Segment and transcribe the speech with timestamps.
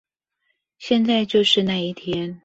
[0.79, 2.39] 現在就是那一天